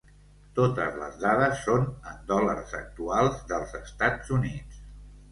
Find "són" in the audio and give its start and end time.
1.65-1.83